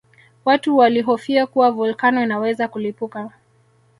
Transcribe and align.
Watu 0.45 0.77
walihofia 0.77 1.45
kuwa 1.47 1.71
volkano 1.71 2.23
inaweza 2.23 2.67
kulipuka 2.67 3.29